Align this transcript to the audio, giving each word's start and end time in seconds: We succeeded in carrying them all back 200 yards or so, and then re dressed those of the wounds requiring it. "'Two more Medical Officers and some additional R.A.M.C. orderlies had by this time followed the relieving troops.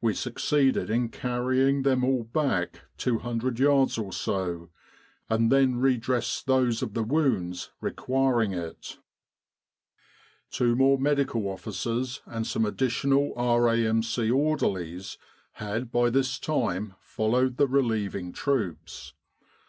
We 0.00 0.12
succeeded 0.14 0.90
in 0.90 1.10
carrying 1.10 1.82
them 1.84 2.02
all 2.02 2.24
back 2.24 2.80
200 2.98 3.60
yards 3.60 3.96
or 3.96 4.12
so, 4.12 4.70
and 5.30 5.52
then 5.52 5.76
re 5.76 5.96
dressed 5.98 6.46
those 6.48 6.82
of 6.82 6.94
the 6.94 7.04
wounds 7.04 7.70
requiring 7.80 8.50
it. 8.52 8.98
"'Two 10.50 10.74
more 10.74 10.98
Medical 10.98 11.46
Officers 11.46 12.22
and 12.26 12.44
some 12.44 12.66
additional 12.66 13.32
R.A.M.C. 13.36 14.28
orderlies 14.32 15.16
had 15.52 15.92
by 15.92 16.10
this 16.10 16.40
time 16.40 16.94
followed 17.00 17.56
the 17.56 17.68
relieving 17.68 18.32
troops. 18.32 19.14